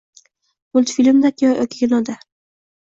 [0.77, 2.19] multfilmdami yo kinoda.